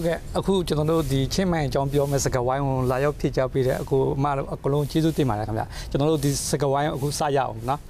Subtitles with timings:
[0.00, 7.80] ဟုတ်ကဲ့အခုကျွန်တော်တို့ဒီချင်းမိုင်အကြောင်းပြောမယ့်စကားဝိုင်းကိုလာရောက်ဖြည့်ချပေးတဲ့အခုအမတို့အကလုံးကျေးဇူးတင်ပါတယ်ခင်ဗျကျွန်တော်တို့ဒီစကားဝိုင်းကိုအခုစရအောင်နော်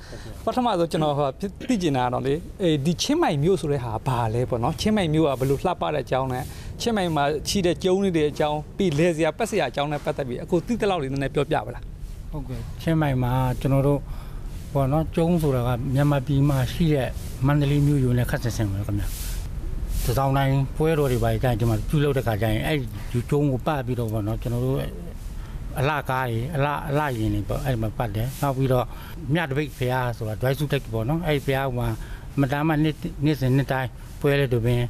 [0.44, 1.28] ပထမဆုံးကျွန်တော်ဟို
[1.68, 6.44] သိကျင်တာတော့လေအဲဒီချင်းမိုင်မျိုးဆိုတဲ့ဟာဘာလဲပေါ့နော်ချင်းမိုင်မျိုးကဘယ်လိုလှပတဲ့အကြောင်းနဲ့
[6.80, 11.84] ချင်းမိုင်မှာရှိတဲ့ကျုံးနေတဲ့အကြောင်းပြီးလဲစရာပက်စရာအကြောင်းနဲ့ပတ်သက်ပြီးအခုသိတဲ့လောက်လေးနည်းနည်းပြောပြပါလား
[12.32, 14.00] ဟုတ်ကဲ့ချင်းမိုင်မှာကျွန်တော်တို့
[14.74, 17.08] ဘောနော်ကျုံးဆိုတာကမြန်မာပြည်မှာရှိတဲ့
[17.46, 19.29] မန္တလေးမြို့ယူနဲ့ခတ်ဆက်ဆင်ပါခင်ဗျာတ
[20.18, 22.76] စောင်းတိုင်းပွဲတော်တွေပါကြရင်ဒီမှာပြုလုပ်တဲ့ခါကျရင်အဲ့
[23.12, 24.78] ဒီကျုံးကိုပတ်ပြီးတော့ဘောနော်ကျွန်တော်တို့
[25.78, 28.86] အလားကားတွေအလားအလားရင်တွေပေါ့အဲ့ဒီမှာပတ်တယ်နောက်ပြီးတော့
[29.34, 31.70] မြတ်တပိတ်ဖရားဆိုတာ dry suit တက်ပေါ့နော်အဲ့ဒီဖရားက
[32.40, 34.80] မတမ်းမနှစ်နှစ်စဉ်နှစ်တိုင်းပွဲလေတို့ပင်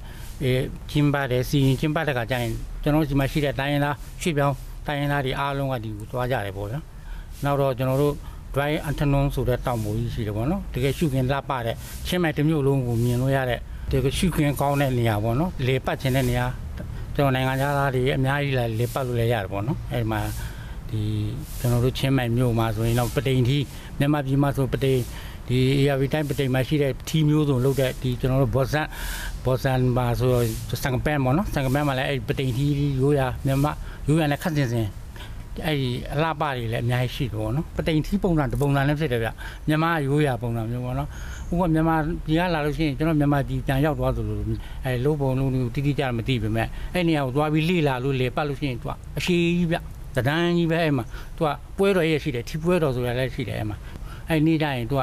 [0.43, 0.53] အဲ
[0.91, 2.53] ကျင်းပါတယ်စီရင်ကျင်းပတဲ့ခါကျရင်
[2.83, 4.57] ကျွန်တော်တို့ဒီမှာရှိတဲ့တိုင်းရင်းသားရွှေ့ပြောင်း
[4.87, 6.81] တိုင်းရင်းသားတွေအားလုံးကဒီကိုသွားကြတယ်ပေါ့ဗျာ
[7.45, 8.15] နောက်တော့ကျွန်တော်တို့
[8.55, 16.47] dry antenon ဆိုတဲ့တောင်ပေါ်ကြီးရှိတယ်ပေါ့နော်တကယ်ရှုခင်လှပတဲ့ချင်းမိုင်တစ်မျိုးလုံးကိုမြင်လို့ရတဲ့ တကယ်ရှုခင်ကောင်းတဲ့နေရာပေါ့နော်လေပတ်ခြင်းတဲ့နေရာ
[17.15, 20.21] ကျွန်တော်နိုင်ငံသားတွေအများကြီးလာလေပတ်လို့လည်းရတယ်ပေါ့နော်အဲဒီမှာ
[20.91, 21.01] ဒီ
[21.59, 23.59] ကျွန်တော်တို့ချင်းမိုင်မြို့မှာဆိုရင်တော့ပတိန်ထီ
[23.99, 25.01] မြန်မာပြည်မှာဆိုပတိန်
[25.49, 28.87] ဒီ ARV တိုင်းပတိန်မှာရှိတဲ့ထီမျိုးစုံလုပ်တဲ့ဒီကျွန်တော်တို့ဘောဆန်
[29.45, 30.31] ဘောဆန်မှာဆို
[30.85, 32.65] စံကပန်ပေါ့နော်စံကပန်မှာလည်းအဲဒီပတိန်ထီ
[33.01, 33.73] ရိုးရမြန်မာ
[34.09, 34.89] ရိုးရနဲ့ခတ်စင်စင်
[35.67, 39.29] အဲ့ဒီအလှပတွေလည်းအများကြီးရှိတယ်ပေါ့နော်ပတိန်ထီးပုံစံတပုံစံလည်းဖြစ်တယ်ဗျ
[39.69, 41.09] မြန်မာရိုးရာပုံစံမျိုးပေါ့နော်
[41.53, 44.37] ဥပမာမြန်မာပြည်ကလာလို့ရှိရင်ကျွန်တော်မြန်မာပြည်ပြန်ရောက်သွားသလို
[44.85, 49.77] အဲလို့ပုံလုံးတီးတီးကြမသိပေမဲ့အဲ့နေရာကိုသွားပြီးလေ့လာလို့လေပတ်လို့ရှိရင်သူကအရှိကြီးဗျ
[50.17, 51.05] တဒန်းကြီးပဲအဲ့မှာ
[51.37, 53.77] သူကပွဲတော်ရဲ့ရှိတယ်ထီပွဲတော်ဆိုတာလည်းရှိတယ်အဲ့မှာ
[54.29, 55.03] အဲ့နေ့တိုင်းသူက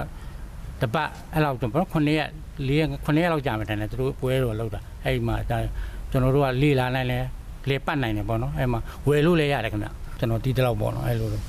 [0.82, 2.30] တပတ်အဲ့လောက်တော့ပေါ့9ရက်
[2.68, 5.58] 4ရက်9ရက်လောက်ကြာမှတန်းတယ်သူတို့ပွဲတော်လောက်တာအဲ့မှာဒါ
[6.12, 7.20] ကျွန်တော်တို့ကလေ့လာနိုင်လဲ
[7.70, 11.42] လေပတ်နိုင်တယ်ပေါ့နော်အဲ့မှာဝယ်လို့လည်းရတယ်ခင်ဗျကျွန်တော်ဒီတလောက်ပေါ့နော်အဲ့လိုလို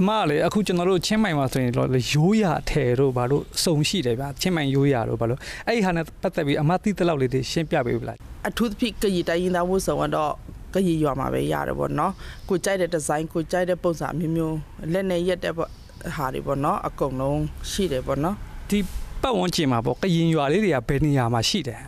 [0.00, 8.16] အမကလေအခုကျွန်တော်တို့ချင်းမိုင်မှာဆိုရင်တော့လေရိုးရာထဲတို့ဘာလို့စုံရှိတယ်ဗျချင်းမိုင်ရိုးရာတို့ဘာလို့အဲ့ဒီဟာနဲ့ပတ်သက်ပြီးအမသိတဲ့လောက်လေးတွေရှင်းပြပေးပြီလား
[8.48, 10.32] အထူးသဖြင့်ကရီတိုင်းရင်းသားဝတ်ဆောင်ကတော့
[10.74, 12.12] ကရီရွာမှာပဲရတယ်ပေါ့နော်
[12.48, 14.56] ကိုကြိုက်တဲ့ဒီဇိုင်းကိုကြိုက်တဲ့ပုံစံအမျိုးမျိုး
[14.92, 15.70] လက်နဲ့ရက်တဲ့ပေါ့
[16.16, 18.36] ဟာတွေပေါ့နော်အကုန်လုံးရှိတယ်ပေါ့နော်
[18.70, 18.78] ဒီ
[19.22, 21.78] ပတ်ဝန်းကျင်မှာပေါ့ကရင်ရွာလေးတွေကဘယ်နေရာမှာရှိတယ်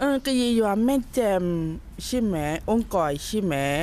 [0.00, 1.42] အင်းကရီရွာမဲ့တမ်
[2.06, 3.76] ရှိမယ်အုံးကော်ရှိမယ်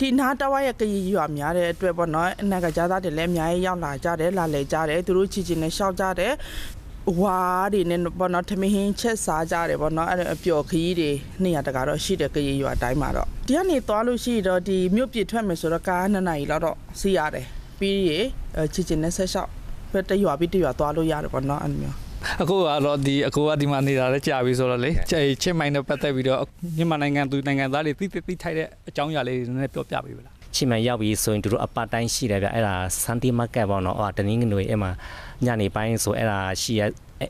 [0.00, 6.32] ဒီနားတဝါရဲ့ကရီရွာများတဲ့အတွက်ပေါ့နော်အနာကကြားသားတွေလည်းအများကြီးရောက်လာကြတယ်လာလေကြတယ်သူတို့ချီချီနဲ့ရှောက်ကြတယ်
[7.20, 7.40] ဝါ
[7.72, 11.10] ဒီနဲ့ပေါ့နော်ထမင်းဟင်းချက်စားကြတယ်ပေါ့နော်အဲ့ဒါအပျော်ခရီးတွေ
[11.42, 17.46] နေရာတကာတော့ရှိတယ်ကရီရွာအတိုင်းမှာတော့ဒီကနေသွားလို့ရှိတော့ဒီမြို့ပြထွက်မယ်ဆိုတော့ကားနှစ်နာရီလောက်တော့စီးရတယ်
[17.78, 18.18] ပြီးရေ
[18.72, 19.50] ချီချီနဲ့ဆက်လျှောက်
[19.92, 22.01] ပဲတရွာပြီးတရွာသွားလို့ရတယ်ပေါ့နော်အဲ့လိုမျိုး
[22.42, 26.38] အခုကတော့ဒီအကိုကဒီမှာနေတာလည်းကြာပြီဆိုတော့လေချင်းမိုင်နဲ့ပတ်သက်ပြီးတော့
[26.76, 34.90] မြန်မာနိုင်ငံသူနိုင်ငံသားတွေသိသိသိထိုက်တဲ့အကြောင်းအရာလေးတွေနည်းနည်းပြောပြပေးပါလားချီမန်ရောက်ပြီးဆိုရင်တို့အပတ်တိုင်းရှိတယ်ဗျအဲ့ဒါစန်တီမာကတ်ပေါ့နော်ဟိုတနင်္ဂနွေအဲ့မှာ
[35.46, 36.82] ညနေပိုင်းဆိုအဲ့ဒါရှိရ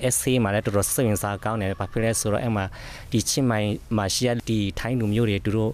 [0.08, 2.64] essay မှာလည်းတော်တော်စိတ်ဝင်စားကောင်းတယ်ဘာဖြစ်လဲဆိုတော့အဲ့မှာ
[3.12, 5.72] ဒီချီမိုင်မှာရှိရဒီထိုင်းလူမျိုးတွေတို့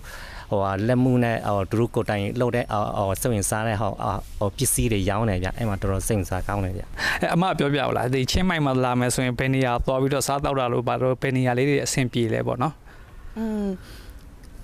[0.52, 2.66] ဟိုလက်မှုနဲ့ဟိုသူတို့ကိုတိုင်လှုပ်တဲ့
[2.98, 3.92] ဟိုစိတ်ဝင်စားတဲ့ဟို
[4.40, 12.74] ဟိုပစ္စည်းတွေရောင်းတယ်ဗျအဲ့မှာတော်တော်စိတ်ဝင်စားကောင်းတယ်ဗျ အဲအမပြောပြပါလားဒီချင်းမိုင်မှာလာမယ်ဆိုရင်ဘယ်နေရာသွားပြီးတော့စားတော့တာလို့ဘာလို့ဘယ်နေရာလေးတွေအဆင်ပြေလဲပေါ့နော်
[13.38, 13.68] อืม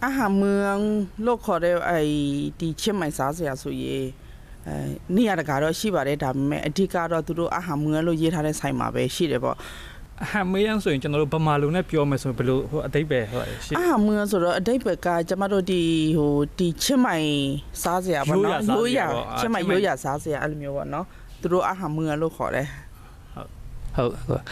[0.03, 0.77] อาหารเมือง
[1.23, 1.99] โลกခေါ်တဲ့ไอ้
[2.59, 3.95] ဒီချင်းမိုင်စားစရာဆိုရေ
[4.67, 4.75] အဲ
[5.15, 9.57] နေရာတကာတော့ရှိပါတယ်ဒါပေမဲ့အဓိကတော့သူတို့အာဟာမွေလို့ရေးထားတဲ့ဆိုင်မှာပဲရှိတယ်ပေါ့
[10.22, 15.80] အဟမ်မေးရန်ဆိုရင်ကျွန်တော်တို့ဗမာလူနဲ့ပြောမယ်ဆိုရင်ဘယ်လိုဟိုအတိတ်ပဲဟိုရှိအာဟာမွေဆိုတော့အတိတ်ဘက်ကကျမတို့ဒီ
[16.18, 17.28] ဟိုဒီချင်းမိုင်
[17.82, 19.06] စားစရာပေါ့နော်ရိုးရာ
[19.38, 21.06] ချင်းမိုင်ရိုးရာစားစရာအဲ့လိုမျိုးပေါ့နော်
[21.40, 22.68] သူတို့အာဟာမွေလို့ခေါ်တယ်
[23.96, 24.42] ဟုတ်ဟုတ်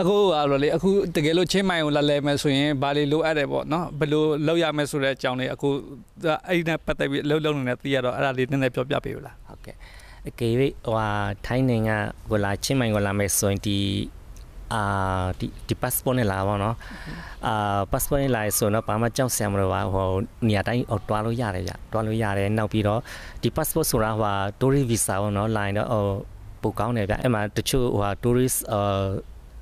[0.00, 5.68] အခုကတော့လေအခုတကယ်လို့ချင်းမိုင်ကိုလာလဲမယ်ဆိုရင်ဘာလေးလိုအပ်တယ်ပေါ့နော်ဘယ်လိုလောက်ရမယ်ဆိုတဲ့အကြောင်းလေးအခု
[6.48, 9.76] အဲ့ဒီနဲ့ပတ်သက်ပြီးလှုပ်လှုပ်နေတယ်သိရတော့အဲ့ဒါလေးနည်းနည်းပြောပြပေးပါလားဟုတ်ကဲ့
[10.28, 11.08] အကေဝိဟိုဟာ
[11.46, 11.96] ထိုင်းနိုင်ငံ
[12.30, 13.76] ကိုလာချင်းမိုင်ကိုလာမယ်ဆိုရင်ဒီ
[14.74, 14.82] အာ
[15.38, 16.76] ဒီဒီ passport နဲ့လာပါတော့
[17.46, 20.08] အာ passport နဲ့လာရဆိုတော့ဘာမှကြောက်စရာမလိုပါဟို
[20.48, 23.00] နေရာတိုင်းဟိုတွားလို့ရတယ်ဗျတွားလို့ရတယ်နောက်ပြီးတော့
[23.42, 26.04] ဒီ passport ဆိုတာဟို tourist visa ပေါ့နော်လာရင်တော့ဟို
[26.62, 29.08] ပိုကောင်းတယ်ဗျအဲ့မှာတချို့ဟို tourist အာ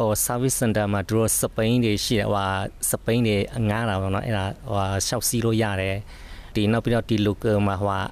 [0.00, 2.48] ဟို service center မှာသူတို့စပိန်တွေရှိတယ်ဟို
[2.90, 3.36] စပိန်တွေ
[3.68, 5.96] ငားတာပေါ့နော်အဲ့ဒါဟိုရှောက်စီးလို့ရတယ်
[6.54, 8.02] ဒီနောက်ပြီးတော့ဒီ local မှာဟို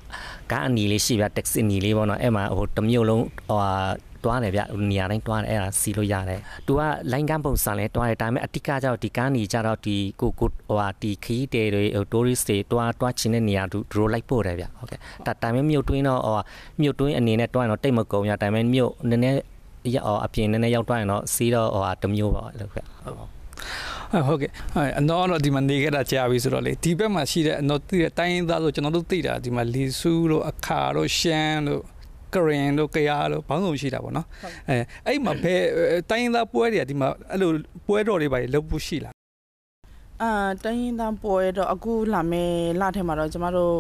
[0.50, 3.60] ကားအနီလေးရှိဗျ taxi အနီလေးပေါ့နော်အဲ့မှာဟိုတစ်မျိုးလုံးဟို
[4.24, 4.60] တွားတယ်ဗျ
[4.90, 6.80] နေရာတိုင်းတွားတယ်အဲ့ဒါစီးလို့ရတယ်။ तू က
[7.12, 16.38] လိုင်းကန်းပုံစံလဲတွားတယ်ဒါပေမဲ့အတိကကျတော့ဒီကန်းနီကျတော့ဒီကိုကိုဟိုဟာဒီခီးတဲတွေဟို tourist တွေတွားတွားချင်တဲ့နေရာသူတို့လိုက်ပို့တယ်ဗျဟုတ်ကဲ့ဒါဒါပေမဲ့မြို့တွင်းတော့ဟို
[16.80, 19.38] မြို့တွင်းအနေနဲ့တွားရင်တော့တိတ်မကုန်ရဒါပေမဲ့မြို့နည်းနည်း
[19.94, 24.50] ရအောင်အပြင်နည်းနည်းရောက်တွားရင်တော့စီးတော့ဟိုဟာတစ်မျိုးပါလို့ဗျဟုတ်ဟုတ်ကဲ့
[25.00, 31.82] အနော်တော့ဒီမှာနေခဲ့တာကြာပြီဆိုတော့လေဒီဘက်မှာရှိတဲ့အနော်သိတဲ့တိုင်းရင်းသားဆိုကျွန်တော်တို့သိတာဒီမှာလီဆူးတို့အခါတို့ရှမ်းတို့
[32.34, 34.26] ကရင်တို့ကရားတို့ဘောင်းစုံရှိတာပေါ့နော်
[34.68, 34.76] အဲ
[35.06, 35.60] အဲ့မှာဘယ်
[36.10, 37.50] တိုင်းရင်းသားပွဲတွေကဒီမှာအဲ့လို
[37.86, 39.14] ပွဲတော်တွေပါလေလုပ်ဖို့ရှိလား
[40.22, 40.30] အာ
[40.64, 43.74] တိုင်းရင်းသားပွဲတော့အခုလာမယ်လာထဲမှာတော့ကျမတို့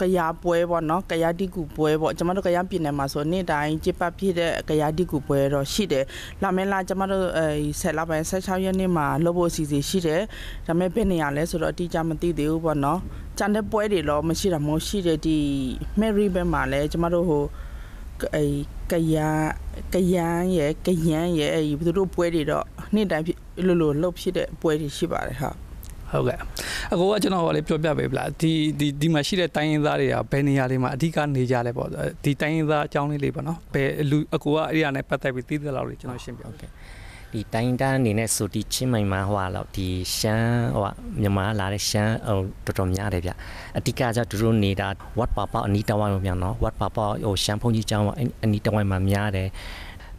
[0.00, 6.04] ကရာပွဲပေါ့နော်ကရာတိကူပွဲပေါ့ကျမတို့ကရာပြည်နယ်မှာဆိုနေ့တိုင်းကျပဖြစ်တဲ့ကရာတိကူပွဲတော့ရှိတယ်
[6.42, 7.46] လာမယ်လာကျမတို့အဲ
[7.80, 10.22] ဆက်လာပိုင်း16ရက်နေ့မှာလုပ်ဖို့အစီအစဉ်ရှိတယ်
[10.66, 12.98] ဒါပေမဲ့ဘယ်နေရာလဲဆိုတော့အတိအကျမသိသေးဘူးပေါ့နော်
[13.38, 15.36] ကျန်တဲ့ပွဲတွေတော့မရှိတာမျိုးရှိတယ်ဒီ
[16.00, 17.44] Mary ဘက်မှာလဲကျမတို့ဟို
[18.34, 18.44] အဲ
[18.90, 19.16] ကရ
[19.92, 22.64] ကရန်ရယ်ကရန်ရယ်အဲသူတို့ပွဲတွေတော့
[22.94, 23.24] နေ့တိုင်း
[23.66, 25.50] လို့လို့လှုပ်ဖြစ်တဲ့ပွဲတွေရှိပါတယ်ဟာ
[26.12, 26.38] ဟုတ်ကဲ့
[26.92, 31.88] အကိုကကျွန်တော်ကလည်းပြောပြပေးပလားဒီဒီဒီမှာရှိတဲ့တိုင်းရင်းသားတွေကဘယ်နေရာတွေမှာအဓိကနေကြလဲပေါ့
[32.24, 36.70] ဒီတိုင်းရင်းသားအကြောင်းလေးလေးပေါ့နော်ဘယ်လူအကိုကအဲ့ဒီကနေပတ်သက်ပြီးသိသလောက်လေးကျွန်တော်ရှင်းပြဟုတ်ကဲ့
[37.32, 40.90] ဒီတိုင်းတန်းအနေနဲ့ဆိုဒီချင်းမိုင်မှာဟိုဟာတော့ဒီရှမ်းဟိုဟာ
[41.20, 43.30] မြန်မာလာတဲ့ရှမ်းဟိုတော်တော်များတယ်ဗျ
[43.78, 44.88] အတိကကျသူတို့နေတာ
[45.18, 48.06] what papa အနီးတဝိုင်းမှာပြန်နော် what papa ဟိုရှမ်းဖုန်ကြီးကျောင်း
[48.44, 49.48] အနီးတဝိုင်းမှာများတယ်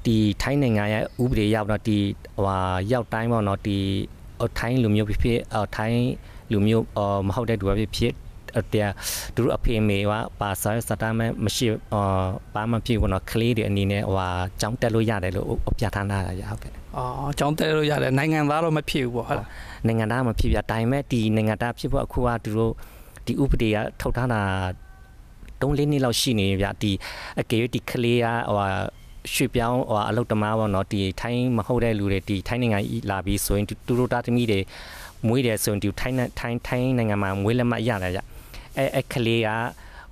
[0.05, 1.97] ဒီထိုင်းနိုင်ငံရဲ့ဥပဒေရောက်တော့ဒီ
[2.35, 2.57] ဟိုဟာ
[2.91, 3.77] ရောက်တိုင်းပေါ့နော်ဒီ
[4.57, 5.39] ထိုင်းလူမျိုးဖြစ်ဖြစ်
[5.75, 6.03] ထိုင်း
[6.51, 6.85] လူမျိုး
[7.27, 8.13] မဟုတ်တဲ့သူပဲဖြစ်ဖြစ်
[8.73, 8.89] တဲ့
[9.35, 10.03] သူတို့အဖေမေက
[10.39, 14.29] ပါစာစတာမဲမရှိအာဘာမှဖြစ်ဘူးနော်ကလေးတွေအနေနဲ့ဟိုဟာ
[14.61, 19.47] ចောင်းတက်လို့ရတယ်လို့ပြထားတာရဟုတ်ကဲ့အော်အကြောင်းတဲလို့ရတယ်နိုင်ငံသားတော့မဖြစ်ဘူးပေါ့ဟုတ်လား
[19.87, 22.73] နိုင်ငံသားမဖြစ်ပြဒါပေမဲ့ဒီနိုင်ငံသားဖြစ်ဖို့အခုကသူတို့
[23.25, 24.41] ဒီဥပဒေကထုတ်ထားတာ
[25.61, 26.91] တုံးလေးနှစ်လောက်ရှိနေပြဒီ
[27.39, 28.67] အကေဒီကလေးကဟိုဟာ
[29.33, 34.59] ရွှေပြောင်းဟိုအလုတ်တမားပေါ့နော်ဒီထိုင်းမဟုတ်တဲ့လူတွေဒီထိုင်းနိုင်ငံလာပြီးဆိုရင်သူတို့တာသမီတွေ
[35.27, 38.19] မွေးတယ်ဆိုရင်ဒီထိုင်းထိုင်းထိုင်းနိုင်ငံမှာမွေးလက်မှတ်ရတယ်ကြ
[38.77, 39.49] အဲအဲကလေးက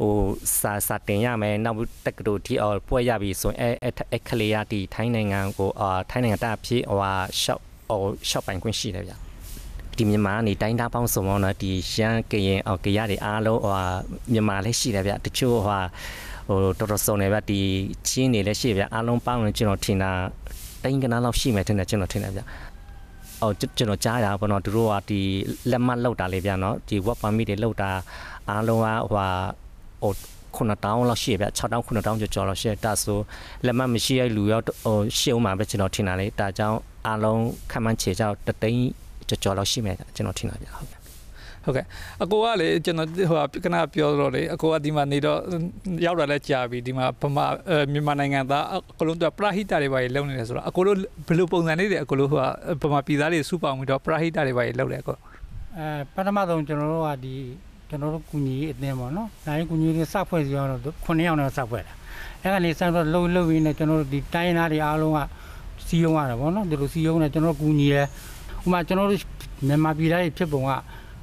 [0.02, 0.16] ဟို
[0.60, 9.14] စာစာတင်ရမယ်နောက်တက္ကသိုလ်ဒီအော်ပွဲရပြီဆိုရင်အဲအဲကလေးကဒီထိုင်းနိုင်ငံကိုအာထိုင်းနိုင်ငံတာဖြစ်ဟိုဟာရှော့ဟိုရှော့ပိုင်ခွင့်ရှိတယ်ဗျ
[9.98, 13.76] ဒီမြန်မာနေတိုင်းသားပေါင်းစုံတော့ဒီရှမ်းကရင်အော်ကရတွေအားလုံးဟို
[14.34, 15.82] မြန်မာလည်းရှိတယ်ဗျတချို့ဟို
[16.48, 17.60] ဟိုတော်တော်စုံနေဗျဒီ
[18.08, 20.12] ချင်းနေလည်းရှိဗျအားလုံးပေါင်းရင်ကျွန်တော်ထင်တာ
[20.84, 22.42] တိုင်းကနားလောက်ရှိမယ်ထင်တယ်ကျွန်တော်ထင်တယ်ဗျ
[23.42, 25.20] အော်ကျွန်တော်ကြားရပါတော့သူတို့ကဒီ
[25.72, 27.90] လက်မှတ်လောက်တာလေဗျနော်ဒီ work permit တွေလောက်တာ
[28.50, 29.28] အားလုံးကဟို
[30.02, 30.14] ဟို
[30.56, 33.20] ခုနတောင်းလောက်ရှိဗျ6တောင်းခုနတောင်းကျော်ကျော်လောက်ရှိတာဆို
[33.66, 36.78] လက်မမရှိရလူရောဟိုရှေ့ဦးမှာပဲကျွန်တော်ထင်တာလေဒါကြောင့်
[37.08, 38.84] အားလုံးခံမှန်းချေကြောက်တသိန်း
[39.30, 40.99] ကျော်ကျော်လောက်ရှိမယ်ကျွန်တော်ထင်တာဗျဟုတ်ကဲ့
[41.66, 41.86] ဟုတ်ကဲ့
[42.24, 45.40] အကိုကလေကျွန်တော်ဟိုကခဏပြောတော့လေအကိုကဒီမှာနေတော့
[46.06, 47.46] ရောက်လာလဲကြာပြီဒီမှာဗမာ
[47.92, 50.98] မြန်မာနိုင်ငံသားအကလုံးတော့ပရာဟိတတွေပါလုံနေတယ်ဆိုတော့အကိုတို့
[51.28, 52.40] ဘယ်လိုပုံစံလေးတွေအကိုတို့ဟို
[52.82, 55.18] ကဗမာပြည်သားတွေစုပေါင်းပြီးတော့ပရာဟိတတွေပါလုံတယ်အကို
[55.78, 57.36] အဲပထမဆုံးကျွန်တော်တို့ကဒီ
[57.90, 61.94] ကျွန်တော်တို့ကုညီအတင်းပေါ့နော်။ဒါရင်ကုညီတွေစဖွဲ့စီအောင်တော့9ယောက်နဲ့စဖွဲ့တာ။
[62.42, 65.20] အဲ့ကနေစတော့လှုပ်လှုပ်ရင်းနဲ့ကျွန်တော်တို့ဒီတိုင်းသားတွေအားလုံးက
[65.88, 68.02] စီယုံရတယ်ပေါ့နော်။ဒီလိုစီယုံနဲ့ကျွန်တော်ကုညီရဲ
[68.66, 69.20] ဥမာကျွန်တော်တို့
[69.68, 70.72] မြန်မာပြည်သားတွေဖြစ်ပုံက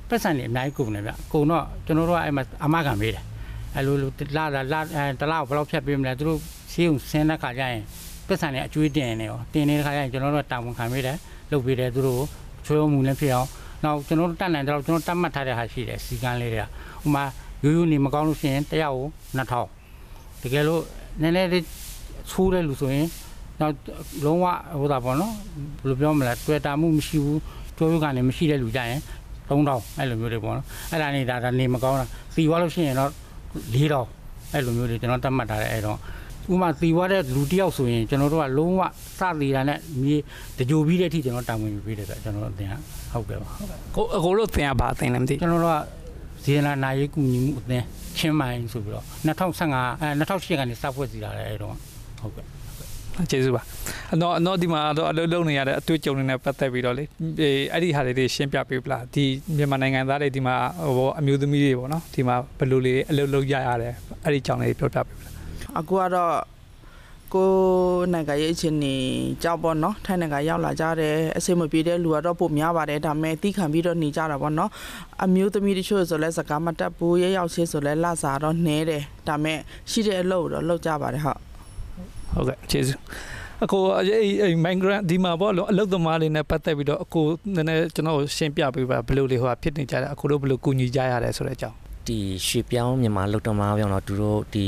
[0.09, 3.25] ပတ်စံနေအများကြီးကုန်တယ်ဗျ။ကုန်တော့ကျွန်တော်တို့ကအဲ့မှာအမခံပေးတယ်။
[3.77, 3.97] အဲ့လို
[4.37, 4.81] လာလာလာ
[5.21, 6.39] တလားဘယ်လောက်ဖြတ်ပေးမလဲသူတို့
[6.73, 7.83] စီယုံဆင်းတဲ့ခါကျရင်
[8.27, 11.17] ပတ်စံနေအကျွေးတင်နေရောတင်နေတဲ့ခါကျရင်ကျွန်တော်တို့တာဝန်ခံပေးတယ်
[11.51, 12.23] လုပ်ပေးတယ်သူတို့
[12.67, 13.49] ချွေးမှုလည်းဖြစ်အောင်
[13.85, 16.65] နောက်ကျွန်တော်တို့တက်နိုင်တော့ကျွန်တော်တတ်မှတ်ထားတဲ့ဟာရှိတယ်စီကန်းလေးတွေက
[17.07, 17.25] ဥမာ
[17.65, 20.83] ရိုးရိုးနေမကောင်းလို့ရှိရင်တယောက်ကို2000တကယ်လို့
[21.23, 21.65] နည်းနည်းလေး
[22.31, 23.07] ချိုးတဲ့လူဆိုရင်
[23.61, 23.75] နောက်
[24.25, 24.47] လုံးဝ
[24.81, 25.35] ဟိုတာပေါ့နော်
[25.81, 27.41] ဘယ်လိုပြောမလဲတွေ့တာမှုမရှိဘူး
[27.77, 29.01] ကျိုးရုပ်ကနေမရှိတဲ့လူကြရင်
[29.49, 33.11] 3000အဲ့လိုမျိုးတွေပေါ့နော်အဲ့ဒါနေတာဒါနေမကောင်းတာစီွားလို့ရှိရင်တော့
[33.75, 35.99] 4000အဲ့လိုမျိုးတွေကျွန်တော်တတ်မှတ်ထားတဲ့အဲ့တော့
[36.53, 38.83] ဥမာစီွားတဲ့လူတယောက်ဆိုရင်ကျွန်တော်တို့ကလုံးဝ
[39.19, 40.17] စသေးတာနဲ့မြေ
[40.59, 42.71] တကြိုပြီးတဲ့အထိကျွန်တော်တာဝန်ယူပေးတယ်ဆိုကျွန်တော်တို့အတင်
[43.13, 43.49] ဟုတ်ကဲ့ပါ
[43.97, 45.79] ကိုအကိုတို့သင်ရပါသင်လည်းမသိကျွန်တော်တို့က
[46.45, 47.85] ဇေယနာနာရေးကူညီမှုအသင်း
[48.19, 51.75] ချင်းမိုင်ဆိုပြီးတော့2015အဲ2008ကနေစဖွဲ့စီလာတယ်အဲ့တော့
[52.21, 52.56] ဟုတ်ကဲ့
[53.31, 53.63] ကျေးဇူးပါ
[54.15, 57.05] အတော့အတော့ဒီမှာတော့အလုပ်လုပ်နေရတဲ့အတွေ့အကြုံတွေနဲ့ပတ်သက်ပြီးတော့လေ
[57.73, 59.25] အဲ့ဒီဟာတွေရှင်းပြပေးပလားဒီ
[59.57, 60.55] မြန်မာနိုင်ငံသားတွေဒီမှာ
[60.97, 63.95] ဟိုအမျိုးသမီးတွေပေါ့နော်ဒီမှာဘယ်လိုလေးအလုပ်လုပ်ရရတယ်
[64.25, 65.33] အဲ့ဒီအကြောင်းလေးပြောပြပေးပလား
[65.79, 66.33] အခုကတော့
[67.35, 67.51] ကို
[68.13, 68.95] နိုင်ငံရဲ့အချင်းနေ
[69.43, 74.71] ကြောက်ပေါ့နော်ထိုင်းနိုင်ငံရောက်လာကြတယ်အစိမပြေတဲ့လူကတော့ပိုများပါတယ်ဒါပေမဲ့တီးခံပြီးတော့နေကြတာပေါ့နော်
[75.25, 79.59] အမျိုးသမီးတချို့ဆိုလဲစကားမတတ်ဘူးရဲရောက်ချင်းဆိုလဲလစာတော့နှဲတယ်ဒါပေမဲ့
[79.91, 81.41] ရှိတဲ့အလုပ်တော့လုပ်ကြပါတယ်ဟုတ်
[82.37, 82.99] ဟုတ်ကဲ့ကျေးဇူး
[83.65, 87.25] အကိုအဲ့ migrant ဒီမှာပေါ့လို့အလုပ်သမားတွေနဲ့ပတ်သက်ပြီးတော့အကို
[87.57, 91.77] နည်းနည်းကျွန်တော်ရှင်းပြပေးပါဘယ်လိုလေးဟိုဖြစ်နေကြတယ်အကိုတို့ဘယ်လိုကူညီကြရတယ်ဆိုတဲ့အကြောင်း
[92.07, 94.67] ဒီရွှေပြောင်းမြန်မာလုတ်တော်မှာပြောင်းတော့သူတို့ဒီ